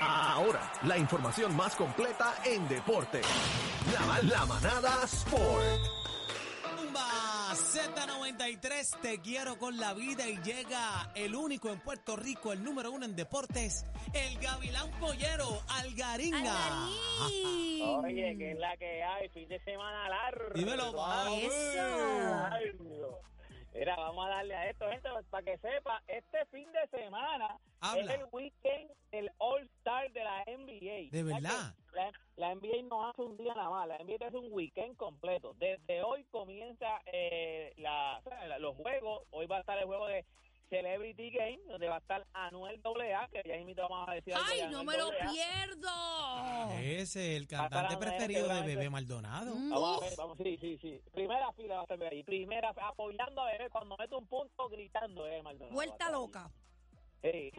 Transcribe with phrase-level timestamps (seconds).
[0.00, 3.22] Ahora, la información más completa en deporte.
[3.92, 6.06] La, la manada Sport.
[6.76, 12.62] Bomba Z93, te quiero con la vida y llega el único en Puerto Rico, el
[12.62, 16.88] número uno en deportes, el Gavilán Pollero, Algaringa.
[18.02, 20.54] Oye, que es la que hay, fin de semana largo.
[20.54, 21.48] Dímelo, papi.
[21.74, 22.05] Largo.
[23.86, 28.02] Mira, vamos a darle a esto, gente, para que sepa, este fin de semana Habla.
[28.14, 31.10] es el weekend del All-Star de la NBA.
[31.12, 31.72] ¿De verdad?
[31.92, 35.54] La, la NBA no hace un día nada más, la NBA hace un weekend completo.
[35.58, 38.20] Desde hoy comienza eh, la-
[38.58, 40.24] los juegos, hoy va a estar el juego de
[40.68, 44.46] Celebrity Game, donde va a estar Anuel AA, que ya invito vamos a decir algo
[44.46, 45.32] de ¡Ay, no Anuel me lo AA.
[45.32, 46.80] pierdo!
[46.80, 48.62] Ese, el Hasta cantante preferido de.
[48.62, 49.54] Bebé Maldonado.
[49.54, 49.70] Mm.
[49.70, 51.00] Vamos a ver, vamos, sí, sí, sí.
[51.12, 52.22] Primera fila va a estar ahí.
[52.24, 55.74] Primera, apoyando a Bebé cuando mete un punto, gritando, eh, Maldonado.
[55.74, 56.50] Vuelta loca.
[57.22, 57.52] Sí.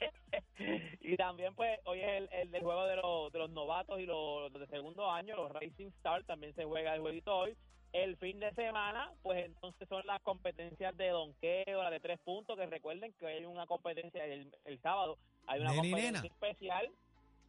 [1.00, 4.06] y también, pues, hoy es el, el del juego de los, de los novatos y
[4.06, 7.56] los, los de segundo año, los Racing Stars, también se juega el jueguito hoy.
[7.92, 12.56] El fin de semana, pues entonces son las competencias de donqueo, la de tres puntos,
[12.56, 16.26] que recuerden que hay una competencia el, el sábado, hay una competencia nena.
[16.26, 16.90] especial.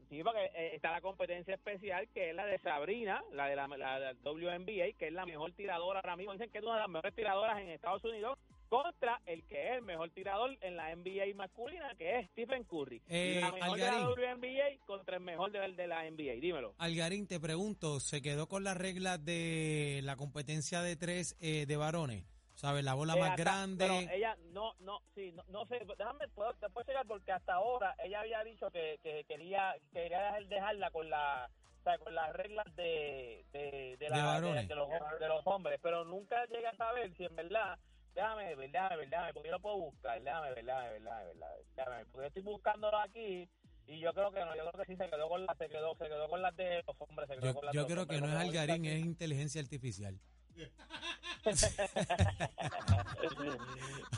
[0.10, 3.68] Sí, porque eh, está la competencia especial que es la de Sabrina, la de la,
[3.68, 6.34] la del WNBA, que es la mejor tiradora ahora mismo.
[6.34, 9.76] Dicen que es una de las mejores tiradoras en Estados Unidos contra el que es
[9.78, 13.02] el mejor tirador en la NBA masculina, que es Stephen Curry.
[13.08, 14.16] Eh, la mejor Algarín.
[14.16, 16.34] de la WNBA contra el mejor de, de la NBA.
[16.40, 16.74] Dímelo.
[16.78, 21.78] Algarín, te pregunto, ¿se quedó con las reglas de la competencia de tres eh, de
[21.78, 22.24] varones?
[22.54, 22.84] ¿Sabes?
[22.84, 23.88] La bola Eh, más hasta- grande.
[23.88, 27.54] Pero ella no, no, sí, no, no sé, déjame, puedo, te puedo llegar porque hasta
[27.54, 32.14] ahora ella había dicho que, que quería, quería dejar- dejarla con la, o sea, con
[32.14, 34.90] las reglas de, de, de, la- de los,
[35.20, 37.80] de los hombres, pero nunca llega a saber si en verdad,
[38.16, 41.26] déjame ver, déjame ver, déjame porque yo lo puedo buscar, déjame ver, déjame ver, déjame
[41.26, 41.36] ver,
[41.76, 43.50] déjame ver, porque yo estoy buscándolo aquí
[43.88, 45.96] y yo creo que no, yo creo que sí se quedó con las, se quedó,
[45.96, 48.22] se quedó con las de los hombres, se quedó Yo, con las yo creo que
[48.22, 50.20] no es Algarín, es inteligencia artificial.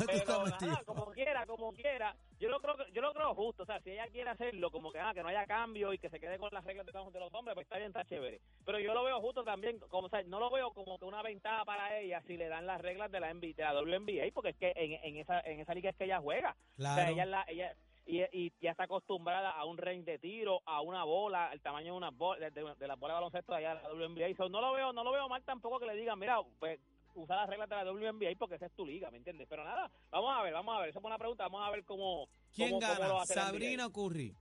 [0.06, 2.16] Pero nada, como quiera, como quiera.
[2.40, 5.00] Yo lo creo yo lo creo justo, o sea, si ella quiere hacerlo como que
[5.00, 7.54] ah, que no haya cambio y que se quede con las reglas de los hombres,
[7.54, 8.42] pues está bien, está chévere.
[8.66, 11.22] Pero yo lo veo justo también, como o sea, no lo veo como que una
[11.22, 14.50] ventaja para ella si le dan las reglas de la NBA, de la WNBA, porque
[14.50, 16.56] es que en, en esa en esa liga es que ella juega.
[16.78, 20.62] O sea, ella la ella y, y ya está acostumbrada a un range de tiro,
[20.66, 23.54] a una bola, el tamaño de una bola, de, de, de la bola de baloncesto
[23.54, 24.36] de allá de la WNBA.
[24.36, 26.80] So, no lo veo, no lo veo mal tampoco que le digan, mira, pues
[27.16, 29.48] usar las reglas de la WNBA porque esa es tu liga, ¿me entiendes?
[29.50, 31.84] Pero nada, vamos a ver, vamos a ver, esa es buena pregunta, vamos a ver
[31.86, 33.26] cómo ¿Quién cómo- cómo lo gana?
[33.26, 34.36] ¿Sabrina o Curry?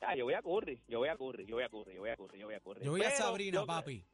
[0.00, 2.10] Ah, yo voy a Curry, yo voy a Curry, yo voy a Curry, yo voy
[2.10, 2.84] a Curry, yo voy a Curry.
[2.84, 4.04] Yo voy a Sabrina, yo- papi.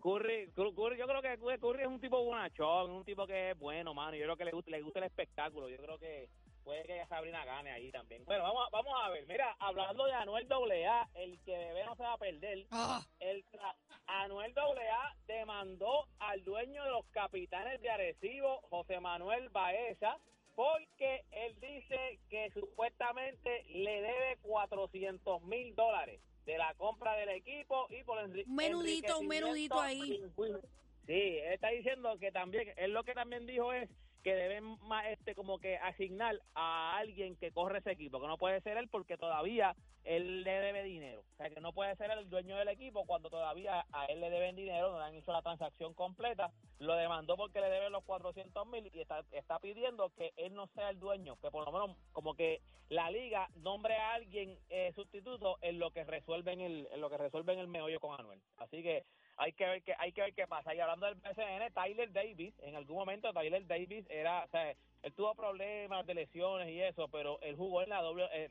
[0.00, 3.58] Curry, Cur- Curry, yo creo que Curry- es un tipo bonachón, un tipo que es
[3.58, 4.16] bueno, mano.
[4.16, 5.68] Yo creo que le gusta, le gusta el espectáculo.
[5.68, 6.28] Yo creo que
[6.62, 8.24] puede que Sabrina gane ahí también.
[8.24, 9.26] Bueno, vamos a, vamos a ver.
[9.26, 12.66] Mira, hablando de Anuel AA, el que bebé no se va a perder.
[12.70, 13.74] Ah, El tra-
[15.56, 20.18] demandó al dueño de los capitanes de Arecibo, José Manuel Baeza,
[20.54, 27.86] porque él dice que supuestamente le debe 400 mil dólares de la compra del equipo
[27.88, 30.22] y por el menudito, un menudito ahí.
[31.06, 33.88] Sí, él está diciendo que también, él lo que también dijo es
[34.26, 34.76] que deben
[35.08, 38.88] este como que asignar a alguien que corre ese equipo, que no puede ser él
[38.88, 41.20] porque todavía él le debe dinero.
[41.20, 44.28] O sea, que no puede ser el dueño del equipo cuando todavía a él le
[44.28, 46.50] deben dinero, no han hecho la transacción completa.
[46.80, 50.66] Lo demandó porque le deben los 400 mil y está, está pidiendo que él no
[50.74, 54.90] sea el dueño, que por lo menos como que la liga nombre a alguien eh,
[54.96, 58.42] sustituto en lo que resuelven el en lo que resuelven el meollo con Anuel.
[58.56, 59.04] Así que
[59.36, 60.74] hay que ver qué hay que ver qué pasa.
[60.74, 65.12] Y hablando del BCN Tyler Davis en algún momento Tyler Davis era o sea él
[65.12, 68.48] tuvo problemas de lesiones y eso pero él jugó en la doble eh,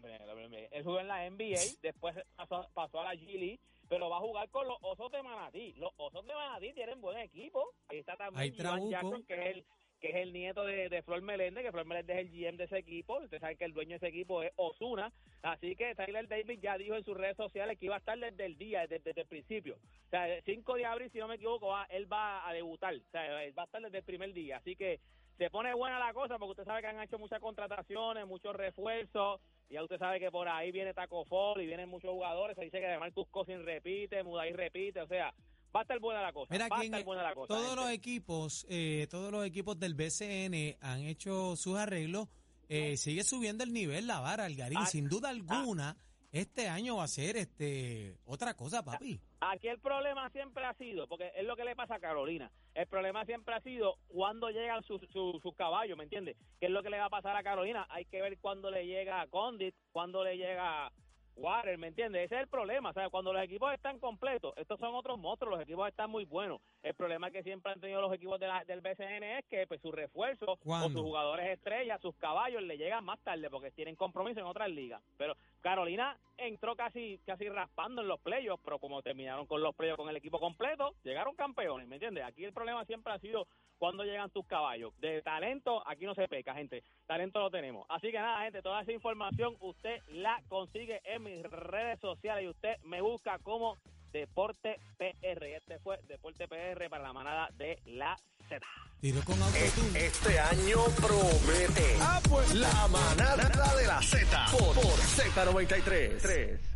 [0.72, 4.22] él jugó en la NBA después pasó, pasó a la G League pero va a
[4.22, 5.74] jugar con los Osos de Manatí.
[5.74, 7.70] Los Osos de Manatí tienen buen equipo.
[7.88, 8.52] Ahí está también.
[8.90, 9.66] Jackson que es el
[10.00, 12.64] que es el nieto de, de Flor Meléndez, que Flor Meléndez es el GM de
[12.66, 13.18] ese equipo.
[13.18, 15.12] Usted sabe que el dueño de ese equipo es Osuna.
[15.42, 18.46] Así que Tyler Davis ya dijo en sus redes sociales que iba a estar desde
[18.46, 19.76] el día, desde, desde el principio.
[19.76, 22.94] O sea, el 5 de abril, si no me equivoco, va- él va a debutar.
[22.96, 24.58] O sea, él va a estar desde el primer día.
[24.58, 25.00] Así que
[25.38, 29.42] se pone buena la cosa porque usted sabe que han hecho muchas contrataciones, muchos refuerzos.
[29.70, 32.56] Ya usted sabe que por ahí viene Taco Fall y vienen muchos jugadores.
[32.56, 35.02] Se dice que además Cousins repite, Muday repite.
[35.02, 35.34] O sea,
[35.76, 36.54] va a estar buena la cosa.
[36.54, 37.48] Mira, va a quién- estar buena la cosa.
[37.48, 37.76] todos gente.
[37.82, 42.28] los equipos, eh, todos los equipos del BCN han hecho sus arreglos.
[42.70, 44.80] Eh, sigue subiendo el nivel la vara, Algarín.
[44.80, 45.96] Ah, Sin duda alguna,
[46.32, 49.20] este año va a ser este otra cosa, papi.
[49.42, 52.88] Aquí el problema siempre ha sido, porque es lo que le pasa a Carolina, el
[52.88, 56.36] problema siempre ha sido cuando llegan sus sus sus caballos, ¿me entiendes?
[56.60, 57.86] ¿Qué es lo que le va a pasar a Carolina?
[57.92, 60.92] Hay que ver cuándo le llega a Condit, cuándo le llega
[61.38, 62.24] Water, ¿me entiendes?
[62.26, 63.10] Ese es el problema, ¿sabes?
[63.10, 66.62] Cuando los equipos están completos, estos son otros monstruos, los equipos están muy buenos.
[66.82, 69.82] El problema que siempre han tenido los equipos de la- del BCN es que pues,
[69.82, 70.90] sus refuerzos o ¿Cuándo?
[70.90, 75.02] sus jugadores estrellas, sus caballos, le llegan más tarde porque tienen compromiso en otras ligas.
[75.18, 75.36] Pero
[75.66, 80.10] Carolina entró casi casi raspando en los playoffs, pero como terminaron con los playoffs con
[80.10, 82.24] el equipo completo, llegaron campeones, ¿me entiendes?
[82.24, 83.48] Aquí el problema siempre ha sido
[83.80, 84.94] cuando llegan tus caballos.
[85.00, 86.84] De talento, aquí no se peca, gente.
[87.08, 87.88] Talento lo tenemos.
[87.90, 92.50] Así que nada, gente, toda esa información usted la consigue en mis redes sociales y
[92.50, 93.76] usted me busca como
[94.12, 95.46] Deporte PR.
[95.46, 98.16] Este fue Deporte PR para la manada de la
[98.50, 99.24] Z.
[99.24, 100.06] Con autotune.
[100.06, 101.98] Este año promete.
[102.00, 106.75] Ah, pues la manada de la Z por, por Z93.